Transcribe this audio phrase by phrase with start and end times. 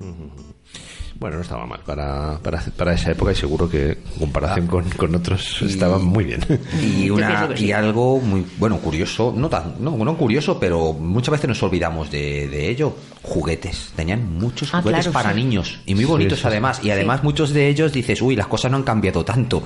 [0.00, 1.01] Mm-hmm.
[1.18, 4.88] Bueno, no estaba mal para, para, para esa época y seguro que en comparación con,
[4.90, 6.40] con otros estaban muy bien.
[6.82, 7.66] Y, una, sí.
[7.66, 12.10] y algo muy, bueno, curioso, no tan, no, no curioso, pero muchas veces nos olvidamos
[12.10, 12.96] de, de ello.
[13.24, 13.92] Juguetes.
[13.94, 15.36] Tenían muchos Ah, juguetes claro, para sí.
[15.44, 16.48] niños y muy bonitos sí, sí.
[16.48, 16.80] además.
[16.82, 19.62] Y además muchos de ellos dices, uy, las cosas no han cambiado tanto.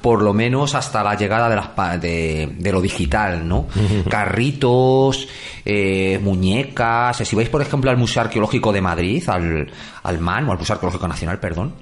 [0.00, 3.66] Por lo menos hasta la llegada de, las, pa- de, de lo digital, ¿no?
[4.08, 5.26] Carritos,
[5.64, 7.16] eh, muñecas.
[7.16, 9.68] Si vais, por ejemplo, al Museo Arqueológico de Madrid, al,
[10.04, 11.74] al MAN, o al Museo Arqueológico Nacional, perdón,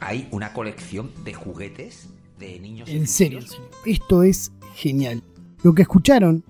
[0.00, 2.08] hay una colección de juguetes
[2.40, 2.88] de niños.
[2.88, 3.66] En serio, en serio.
[3.84, 5.22] Esto es genial.
[5.62, 6.42] Lo que escucharon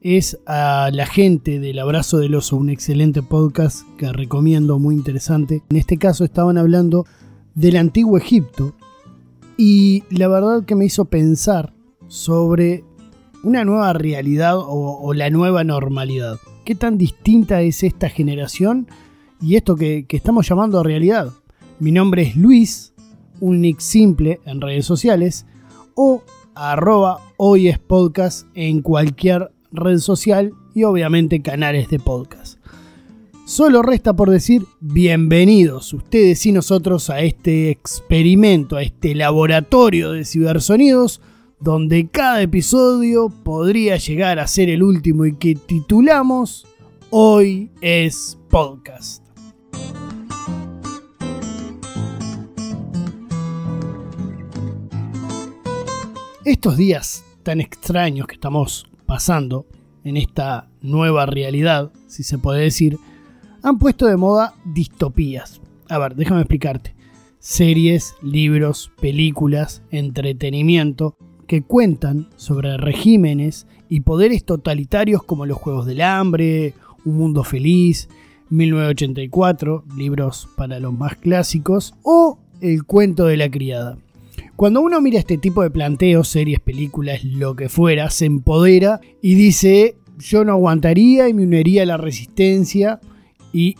[0.00, 5.62] es a la gente del Abrazo del Oso, un excelente podcast que recomiendo, muy interesante.
[5.70, 7.06] En este caso estaban hablando
[7.54, 8.74] del antiguo Egipto
[9.56, 11.72] y la verdad que me hizo pensar
[12.08, 12.82] sobre
[13.44, 16.40] una nueva realidad o, o la nueva normalidad.
[16.64, 18.88] ¿Qué tan distinta es esta generación
[19.42, 21.32] y esto que, estamos llamando realidad?
[21.80, 22.94] Mi nombre es Luis,
[23.40, 25.46] un nick simple en redes sociales
[25.96, 26.22] o
[26.54, 32.58] arroba hoy es podcast en cualquier red social y obviamente canales de podcast.
[33.44, 40.24] Solo resta por decir bienvenidos ustedes y nosotros a este experimento, a este laboratorio de
[40.24, 41.20] cibersonidos
[41.58, 46.66] donde cada episodio podría llegar a ser el último y que titulamos
[47.10, 49.21] Hoy es podcast.
[56.44, 59.64] Estos días tan extraños que estamos pasando
[60.02, 62.98] en esta nueva realidad, si se puede decir,
[63.62, 65.60] han puesto de moda distopías.
[65.88, 66.96] A ver, déjame explicarte.
[67.38, 76.00] Series, libros, películas, entretenimiento que cuentan sobre regímenes y poderes totalitarios como los Juegos del
[76.00, 78.08] Hambre, Un Mundo Feliz,
[78.50, 83.96] 1984, libros para los más clásicos, o El Cuento de la Criada.
[84.56, 89.34] Cuando uno mira este tipo de planteos, series, películas, lo que fuera, se empodera y
[89.34, 93.00] dice, yo no aguantaría y me uniría a la resistencia
[93.52, 93.76] y,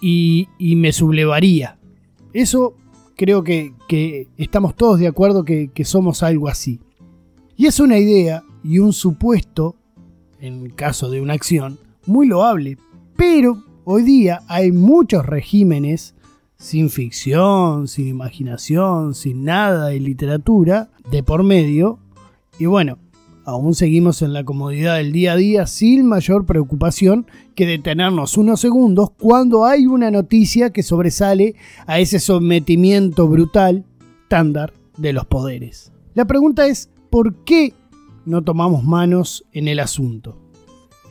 [0.58, 1.78] y- me sublevaría.
[2.32, 2.74] Eso
[3.16, 6.80] creo que, que estamos todos de acuerdo que, que somos algo así.
[7.56, 9.76] Y es una idea y un supuesto,
[10.40, 12.76] en caso de una acción, muy loable.
[13.16, 16.14] Pero hoy día hay muchos regímenes
[16.62, 21.98] sin ficción, sin imaginación, sin nada de literatura de por medio.
[22.56, 22.98] Y bueno,
[23.44, 28.60] aún seguimos en la comodidad del día a día sin mayor preocupación que detenernos unos
[28.60, 33.84] segundos cuando hay una noticia que sobresale a ese sometimiento brutal
[34.22, 35.92] estándar de los poderes.
[36.14, 37.74] La pregunta es, ¿por qué
[38.24, 40.38] no tomamos manos en el asunto?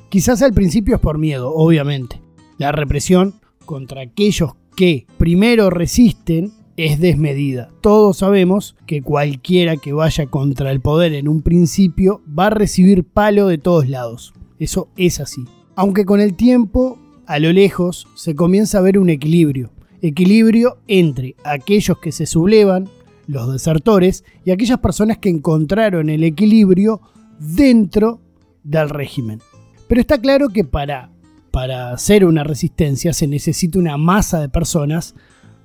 [0.07, 2.21] Quizás al principio es por miedo, obviamente.
[2.57, 3.33] La represión
[3.65, 7.69] contra aquellos que primero resisten es desmedida.
[7.81, 13.03] Todos sabemos que cualquiera que vaya contra el poder en un principio va a recibir
[13.03, 14.33] palo de todos lados.
[14.57, 15.45] Eso es así.
[15.75, 19.71] Aunque con el tiempo, a lo lejos, se comienza a ver un equilibrio.
[20.01, 22.89] Equilibrio entre aquellos que se sublevan,
[23.27, 27.01] los desertores, y aquellas personas que encontraron el equilibrio
[27.39, 28.19] dentro
[28.63, 29.39] del régimen.
[29.87, 31.10] Pero está claro que para,
[31.51, 35.15] para hacer una resistencia se necesita una masa de personas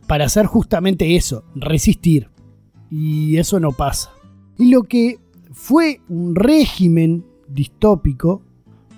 [0.06, 2.28] para hacer justamente eso, resistir.
[2.90, 4.12] Y eso no pasa.
[4.58, 5.18] Y lo que
[5.52, 8.42] fue un régimen distópico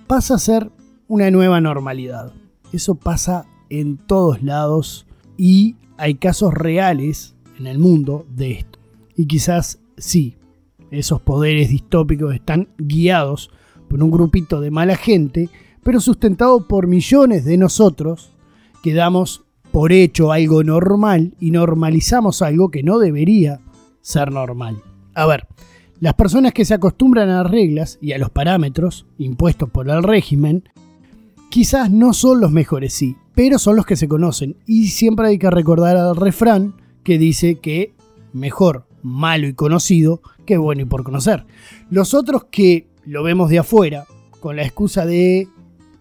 [0.06, 0.70] pasa a ser
[1.06, 2.32] una nueva normalidad.
[2.72, 5.06] Eso pasa en todos lados
[5.36, 8.78] y hay casos reales en el mundo de esto.
[9.16, 10.36] Y quizás sí,
[10.90, 13.50] esos poderes distópicos están guiados
[13.88, 15.48] por un grupito de mala gente,
[15.88, 18.28] pero sustentado por millones de nosotros
[18.82, 23.60] que damos por hecho algo normal y normalizamos algo que no debería
[24.02, 24.82] ser normal.
[25.14, 25.46] A ver,
[25.98, 30.02] las personas que se acostumbran a las reglas y a los parámetros impuestos por el
[30.02, 30.68] régimen,
[31.48, 34.58] quizás no son los mejores, sí, pero son los que se conocen.
[34.66, 37.94] Y siempre hay que recordar al refrán que dice que
[38.34, 41.46] mejor malo y conocido que bueno y por conocer.
[41.88, 44.04] Los otros que lo vemos de afuera,
[44.38, 45.48] con la excusa de,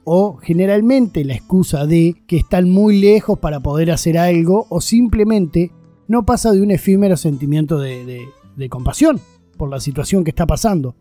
[0.10, 5.74] o generalmente la excusa de que están muy lejos para poder hacer algo, o simplemente
[6.08, 8.26] no pasa de un efímero sentimiento de,
[8.70, 9.20] compasión
[9.58, 10.96] por la situación que está pasando.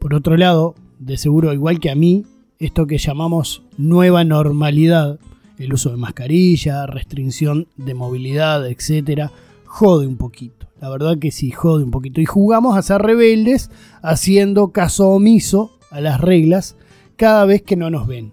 [0.00, 2.24] Por otro lado, de seguro, igual que a mí,
[2.58, 5.20] esto que llamamos nueva normalidad,
[5.60, 9.30] el uso de mascarilla, restricción de movilidad, etcétera,
[9.64, 10.66] jode un poquito.
[10.80, 12.20] La verdad que sí, jode un poquito.
[12.20, 13.70] Y jugamos a ser rebeldes
[14.02, 16.76] haciendo caso omiso a las reglas
[17.16, 18.32] cada vez que no nos ven.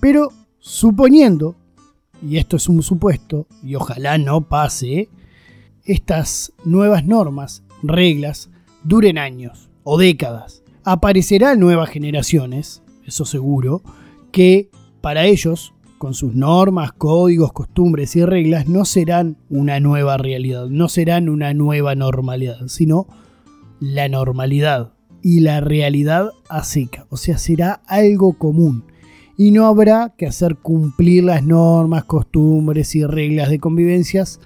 [0.00, 0.28] Pero
[0.58, 1.56] suponiendo
[2.22, 5.08] y esto es un supuesto, y ojalá no pase,
[5.84, 8.50] estas nuevas normas, reglas,
[8.82, 10.62] duren años o décadas.
[10.84, 13.82] Aparecerán nuevas generaciones, eso seguro,
[14.32, 14.70] que
[15.00, 20.88] para ellos, con sus normas, códigos, costumbres y reglas, no serán una nueva realidad, no
[20.88, 23.06] serán una nueva normalidad, sino
[23.80, 24.92] la normalidad
[25.22, 28.84] y la realidad a seca, o sea, será algo común
[29.36, 34.40] y no habrá que hacer cumplir las normas, costumbres y reglas de convivencias.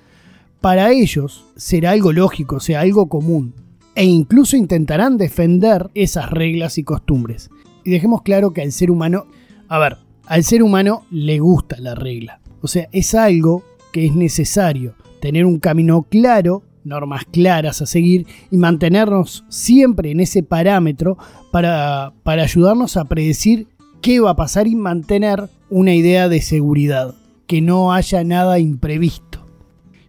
[0.61, 3.55] Para ellos será algo lógico, o sea, algo común,
[3.95, 7.51] e incluso intentarán defender esas reglas y costumbres.
[7.85, 9.27] Y dejemos claro que al ser humano,
[9.69, 9.97] a ver,
[10.27, 15.47] al ser humano le gusta la regla, o sea, es algo que es necesario, tener
[15.47, 21.17] un camino claro normas claras a seguir y mantenernos siempre en ese parámetro
[21.51, 23.69] para, para ayudarnos a predecir
[24.01, 27.15] qué va a pasar y mantener una idea de seguridad,
[27.47, 29.47] que no haya nada imprevisto.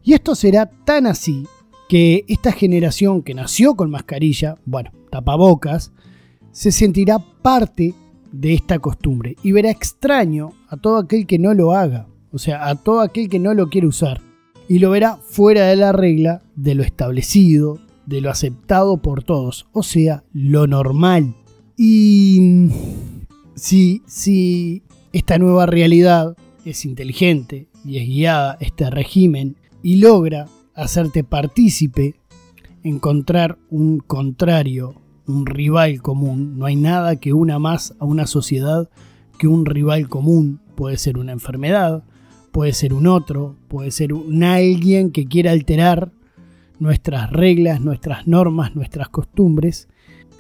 [0.03, 1.47] Y esto será tan así
[1.87, 5.91] que esta generación que nació con mascarilla, bueno, tapabocas,
[6.51, 7.93] se sentirá parte
[8.31, 12.67] de esta costumbre y verá extraño a todo aquel que no lo haga, o sea,
[12.67, 14.21] a todo aquel que no lo quiere usar
[14.73, 17.77] y lo verá fuera de la regla, de lo establecido,
[18.07, 21.35] de lo aceptado por todos, o sea, lo normal.
[21.77, 22.69] Y
[23.53, 24.81] si, si
[25.11, 26.35] esta nueva realidad
[26.65, 32.15] es inteligente y es guiada este régimen y logra hacerte partícipe,
[32.81, 34.95] encontrar un contrario,
[35.27, 38.89] un rival común, no hay nada que una más a una sociedad
[39.37, 42.03] que un rival común, puede ser una enfermedad,
[42.53, 46.11] puede ser un otro, puede ser un alguien que quiera alterar
[46.79, 49.89] nuestras reglas, nuestras normas, nuestras costumbres.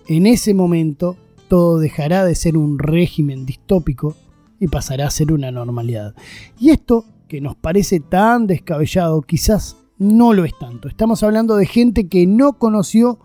[0.07, 1.17] En ese momento
[1.49, 4.15] todo dejará de ser un régimen distópico
[4.59, 6.13] y pasará a ser una normalidad.
[6.59, 10.87] Y esto que nos parece tan descabellado quizás no lo es tanto.
[10.89, 13.17] Estamos hablando de gente que no conoció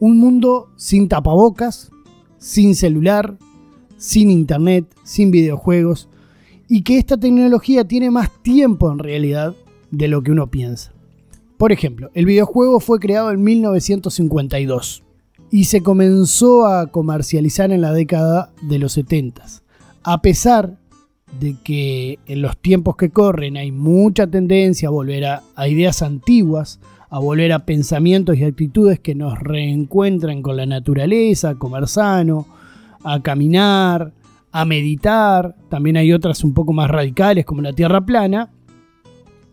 [0.00, 1.90] un mundo sin tapabocas,
[2.38, 3.36] sin celular,
[3.98, 6.08] sin internet, sin videojuegos,
[6.68, 9.54] y que esta tecnología tiene más tiempo en realidad
[9.90, 10.92] de lo que uno piensa.
[11.56, 15.02] Por ejemplo, el videojuego fue creado en 1952
[15.50, 19.44] y se comenzó a comercializar en la década de los 70.
[20.02, 20.78] A pesar
[21.38, 26.02] de que en los tiempos que corren hay mucha tendencia a volver a, a, ideas
[26.02, 31.86] antiguas, a volver a pensamientos y actitudes que nos reencuentran con la naturaleza, a comer
[31.88, 32.46] sano,
[33.04, 34.12] a caminar,
[34.56, 38.52] a meditar, también hay otras un poco más radicales como la Tierra plana,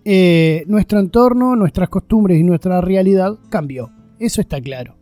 [0.05, 3.89] eh, nuestro entorno, nuestras costumbres y nuestra realidad cambió.
[4.19, 4.95] Eso está claro.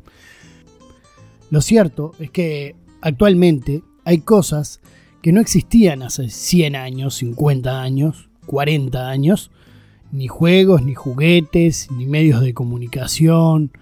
[1.49, 4.79] Lo cierto es que actualmente hay cosas
[5.21, 9.51] que no existían hace 100 años, 50 años, 40 años,
[10.13, 13.73] ni juegos, ni juguetes, ni medios de comunicación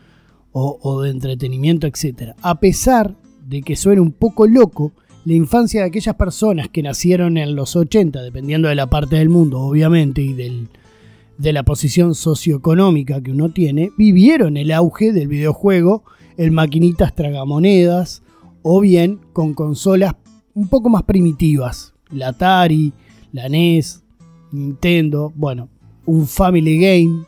[0.51, 2.31] o, o de entretenimiento, etc.
[2.41, 3.15] A pesar
[3.45, 4.93] de que suene un poco loco,
[5.27, 9.27] la infancia de aquellas personas que nacieron en los 80, dependiendo de la parte del
[9.27, 16.05] mundo, obviamente, y de la posición socioeconómica que uno tiene, vivieron el auge del videojuego
[16.37, 18.23] en maquinitas tragamonedas
[18.61, 20.15] o bien con consolas
[20.53, 22.93] un poco más primitivas, la Atari,
[23.33, 24.05] la NES,
[24.53, 25.67] Nintendo, bueno,
[26.05, 27.25] un Family Game.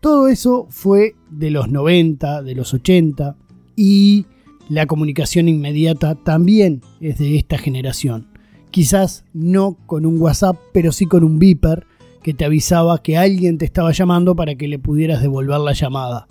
[0.00, 3.34] Todo eso fue de los 90, de los 80
[3.76, 4.26] y
[4.70, 8.28] la comunicación inmediata también es de esta generación.
[8.70, 11.86] Quizás no con un WhatsApp, pero sí con un beeper
[12.22, 16.28] que te avisaba que alguien te estaba llamando para que le pudieras devolver la llamada.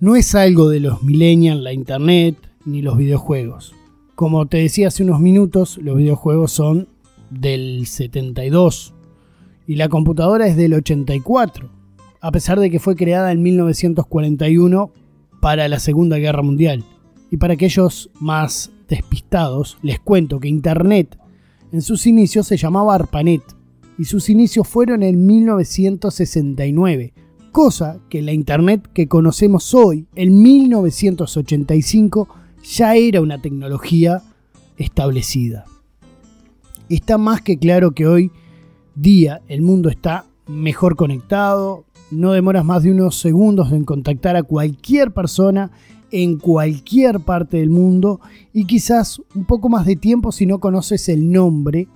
[0.00, 2.34] No es algo de los millennials, la internet
[2.64, 3.74] ni los videojuegos.
[4.16, 6.88] Como te decía hace unos minutos, los videojuegos son
[7.30, 8.92] del 72
[9.68, 11.70] y la computadora es del 84,
[12.20, 14.90] a pesar de que fue creada en 1941
[15.40, 16.84] para la Segunda Guerra Mundial.
[17.30, 21.16] Y para aquellos más despistados, les cuento que Internet
[21.72, 23.42] en sus inicios se llamaba ARPANET
[23.96, 27.12] y sus inicios fueron en 1969,
[27.52, 32.28] cosa que la Internet que conocemos hoy, en 1985,
[32.64, 34.22] ya era una tecnología
[34.76, 35.64] establecida.
[36.88, 38.32] Está más que claro que hoy
[38.96, 44.42] día el mundo está mejor conectado, no demoras más de unos segundos en contactar a
[44.42, 45.70] cualquier persona
[46.10, 48.20] en cualquier parte del mundo
[48.52, 51.88] y quizás un poco más de tiempo si no conoces el nombre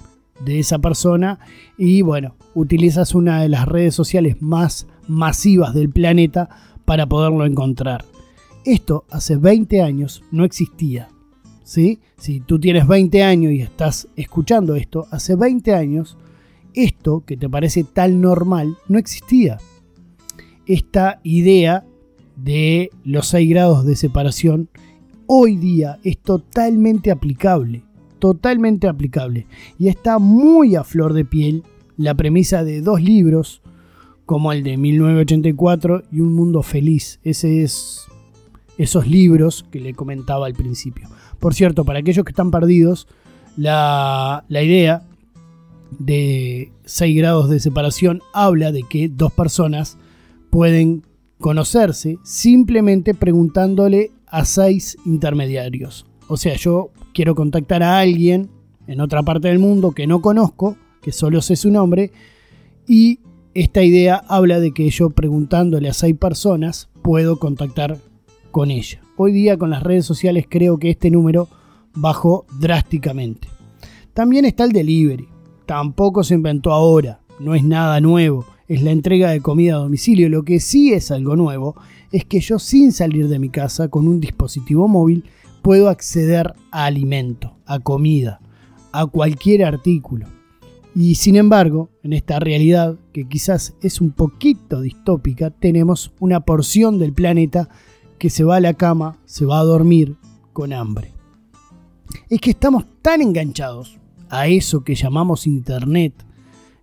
[0.45, 1.39] de esa persona
[1.77, 6.49] y bueno, utilizas una de las redes sociales más masivas del planeta
[6.85, 8.05] para poderlo encontrar.
[8.65, 11.09] Esto hace 20 años no existía.
[11.65, 12.01] ¿sí?
[12.17, 16.17] Si tú tienes 20 años y estás escuchando esto, hace 20 años
[16.75, 19.59] esto que te parece tan normal no existía.
[20.67, 21.85] Esta idea
[22.37, 24.69] de los 6 grados de separación
[25.27, 27.85] hoy día es totalmente aplicable,
[28.19, 29.47] totalmente aplicable.
[29.79, 31.65] Y está muy a flor de piel
[31.97, 33.61] la premisa de dos libros
[34.25, 37.21] como el de 1984 y Un Mundo Feliz.
[37.25, 38.07] Ese es
[38.79, 41.09] esos libros que le comentaba al principio.
[41.39, 43.07] Por cierto, para aquellos que están perdidos,
[43.57, 45.03] la, la idea
[45.99, 49.99] de 6 grados de separación habla de que dos personas
[50.55, 51.03] pueden
[51.41, 56.07] conocerse simplemente preguntándole a seis intermediarios.
[56.29, 58.51] O sea, yo quiero contactar a alguien
[58.87, 62.13] en otra parte del mundo que no conozco, que solo sé su nombre,
[62.87, 63.19] y
[63.55, 67.99] esta idea habla de que yo preguntándole a seis personas puedo contactar
[68.53, 69.01] con ella.
[69.17, 71.49] Hoy día con las redes sociales creo que este número
[71.97, 73.49] bajó drásticamente.
[74.13, 75.27] También está el delivery.
[75.67, 80.29] Tampoco se inventó ahora, no es nada nuevo, es la entrega de comida a domicilio.
[80.29, 81.77] Lo que sí es algo nuevo
[82.13, 85.25] es que yo sin salir de mi casa con un dispositivo móvil
[85.63, 88.41] puedo acceder a alimento, a comida,
[88.93, 90.27] a cualquier artículo.
[90.95, 96.99] Y sin embargo, en esta realidad, que quizás es un poquito distópica, tenemos una porción
[96.99, 97.69] del planeta
[98.19, 100.17] que se va a la cama, se va a dormir
[100.53, 101.13] con hambre.
[102.29, 103.99] Es que estamos tan enganchados
[104.31, 106.15] a eso que llamamos Internet,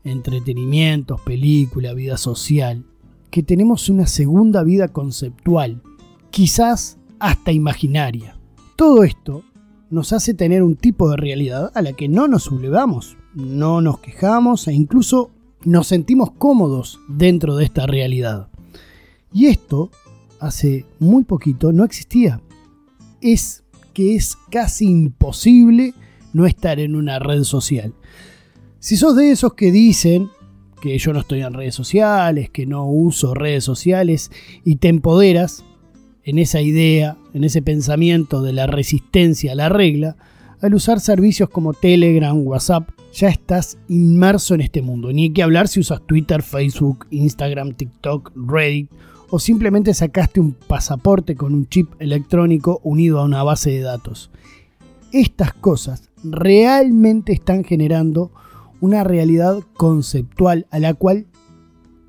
[0.04, 2.86] entretenimientos, película, vida social,
[3.30, 5.82] que tenemos una segunda vida conceptual,
[6.30, 8.38] quizás hasta imaginaria.
[8.76, 9.44] Todo esto
[9.90, 14.00] nos hace tener un tipo de realidad a la que no nos sublevamos, no nos
[14.00, 15.32] quejamos e incluso
[15.64, 18.50] nos sentimos cómodos dentro de esta realidad.
[19.34, 19.92] Y esto
[20.40, 22.42] hace muy poquito no existía.
[23.22, 25.94] Es que es casi imposible
[26.34, 27.94] no estar en una red social.
[28.82, 30.32] Si sos de esos que dicen
[30.82, 34.32] que yo no estoy en redes sociales, que no uso redes sociales
[34.66, 35.64] y te empoderas
[36.24, 40.18] en esa idea, en ese pensamiento de la resistencia a la regla,
[40.62, 45.14] al usar servicios como Telegram, WhatsApp, ya estás inmerso en este mundo.
[45.14, 48.90] Ni hay que hablar si usas Twitter, Facebook, Instagram, TikTok, Reddit
[49.30, 54.32] o simplemente sacaste un pasaporte con un chip electrónico unido a una base de datos.
[55.12, 58.32] Estas cosas realmente están generando
[58.82, 61.28] una realidad conceptual a la cual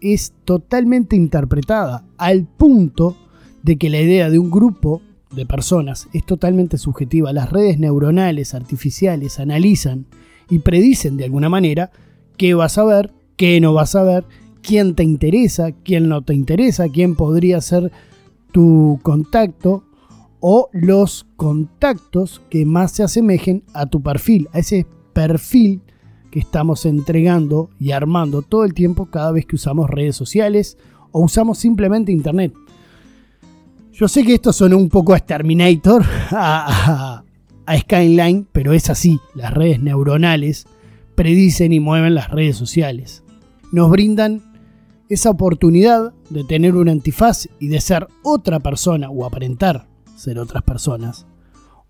[0.00, 3.16] es totalmente interpretada al punto
[3.62, 5.00] de que la idea de un grupo
[5.30, 7.32] de personas es totalmente subjetiva.
[7.32, 10.06] Las redes neuronales artificiales analizan
[10.50, 11.92] y predicen de alguna manera
[12.36, 14.24] qué vas a ver, qué no vas a ver,
[14.62, 17.92] quién te interesa, quién no te interesa, quién podría ser
[18.50, 19.84] tu contacto
[20.40, 25.82] o los contactos que más se asemejen a tu perfil, a ese perfil
[26.32, 30.78] que estamos entregando y armando todo el tiempo cada vez que usamos redes sociales
[31.12, 32.54] o usamos simplemente internet.
[33.92, 37.22] Yo sé que esto suena un poco a Terminator, a,
[37.66, 39.20] a, Skyline, pero es así.
[39.34, 40.66] Las redes neuronales
[41.14, 43.22] predicen y mueven las redes sociales.
[43.70, 44.42] Nos brindan
[45.10, 49.86] esa oportunidad de tener un antifaz y de ser otra persona o aparentar
[50.16, 51.26] ser otras personas.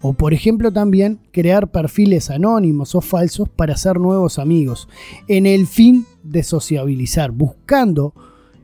[0.03, 4.89] O por ejemplo también crear perfiles anónimos o falsos para hacer nuevos amigos,
[5.29, 8.13] en el fin de sociabilizar, buscando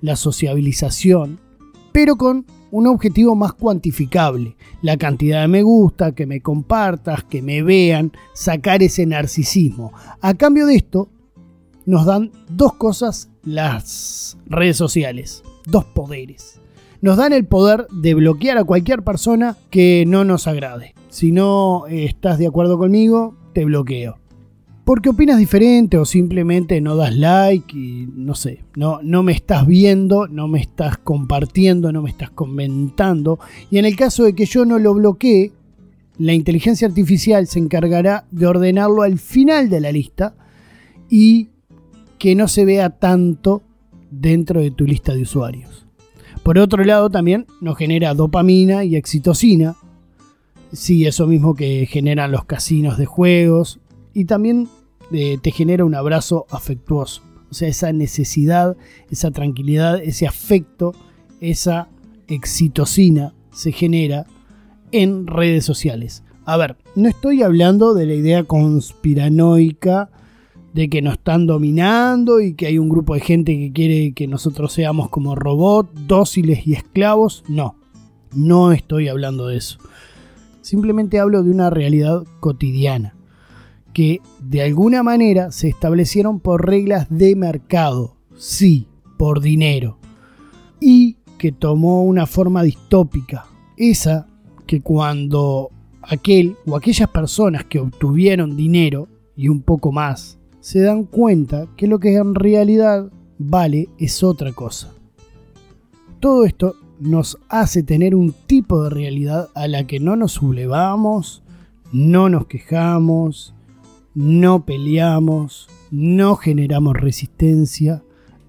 [0.01, 1.39] la sociabilización,
[1.93, 7.41] pero con un objetivo más cuantificable, la cantidad de me gusta, que me compartas, que
[7.41, 9.93] me vean, sacar ese narcisismo.
[10.21, 11.09] A cambio de esto,
[11.87, 16.61] nos dan dos cosas las redes sociales, dos poderes
[17.01, 20.95] nos dan el poder de bloquear a cualquier persona que no nos agrade.
[21.09, 24.19] Si no eh, estás de acuerdo conmigo, te bloqueo.
[24.85, 29.67] Porque opinas diferente o simplemente no das like y no sé, no, no me estás
[29.67, 33.39] viendo, no me estás compartiendo, no me estás comentando.
[33.71, 35.53] Y en el caso de que yo no lo bloquee,
[36.17, 40.35] la inteligencia artificial se encargará de ordenarlo al final de la lista
[41.11, 41.49] y
[42.19, 43.63] que no se vea tanto
[44.11, 45.88] dentro de tu lista de usuarios.
[46.49, 49.77] Por otro lado, también nos genera dopamina y excitocina.
[50.73, 53.81] Sí, eso mismo que generan los casinos de juegos.
[54.15, 54.67] Y también
[55.13, 57.21] eh, te genera un abrazo afectuoso.
[57.51, 58.79] O sea, esa necesidad,
[59.11, 60.95] esa tranquilidad, ese afecto,
[61.43, 61.91] esa
[62.29, 64.25] excitocina se genera
[64.91, 66.23] en redes sociales.
[66.47, 70.09] A ver, no estoy hablando de la idea conspiranoica
[70.79, 74.29] de que nos están dominando y que hay un grupo de gente que quiere que
[74.29, 77.43] nosotros seamos como robots, dóciles y esclavos.
[77.49, 77.75] No,
[78.33, 79.81] no estoy hablando de eso.
[80.61, 83.17] Simplemente hablo de una realidad cotidiana
[83.93, 89.99] que de alguna manera se establecieron por reglas de mercado, sí, por dinero,
[90.79, 94.29] y que tomó una forma distópica, esa
[94.65, 95.71] que cuando
[96.03, 100.38] aquel o aquellas personas que obtuvieron dinero y un poco más
[100.69, 104.93] se dan cuenta que lo que en realidad vale es otra cosa.
[106.21, 111.43] Todo esto nos hace tener un tipo de realidad a la que no nos sublevamos,
[111.91, 113.55] no nos quejamos,
[114.15, 118.03] no peleamos, no generamos resistencia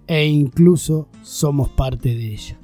[0.06, 2.60] e incluso somos parte de ella.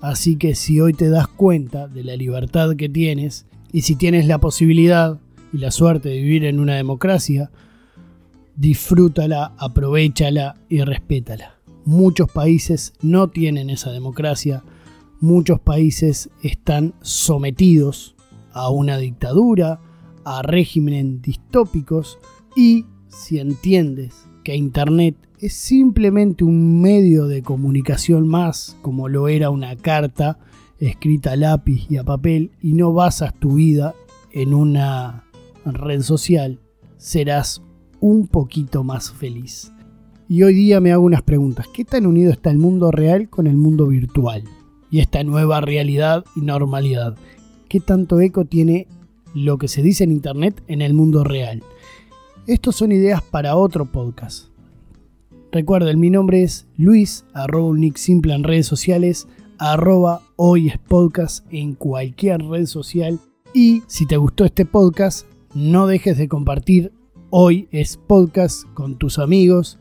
[0.00, 4.26] Así que si hoy te das cuenta de la libertad que tienes y si tienes
[4.26, 5.20] la posibilidad
[5.52, 7.52] y la suerte de vivir en una democracia,
[8.56, 11.58] disfrútala, aprovechala y respétala.
[11.84, 14.62] Muchos países no tienen esa democracia,
[15.20, 18.14] muchos países están sometidos
[18.52, 19.80] a una dictadura,
[20.24, 22.18] a regímenes distópicos
[22.56, 29.50] y si entiendes que Internet es simplemente un medio de comunicación más, como lo era
[29.50, 30.38] una carta
[30.78, 33.94] escrita a lápiz y a papel, y no basas tu vida
[34.32, 35.24] en una
[35.64, 36.60] red social,
[36.96, 37.62] serás
[38.00, 39.72] un poquito más feliz.
[40.28, 41.66] Y hoy día me hago unas preguntas.
[41.72, 44.44] ¿Qué tan unido está el mundo real con el mundo virtual?
[44.90, 47.16] Y esta nueva realidad y normalidad.
[47.68, 48.88] ¿Qué tanto eco tiene
[49.34, 51.62] lo que se dice en Internet en el mundo real?
[52.46, 54.48] Estos son ideas para otro podcast.
[55.52, 59.26] Recuerden, mi nombre es Luis, arroba un nick simple en redes sociales,
[59.58, 63.18] arroba hoy es podcast en cualquier red social.
[63.52, 66.92] Y si te gustó este podcast, no dejes de compartir
[67.30, 69.78] hoy es podcast con tus amigos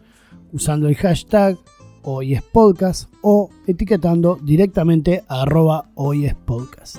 [0.53, 1.57] usando el hashtag
[2.03, 6.97] hoy es podcast o etiquetando directamente a arroba hoy es podcast.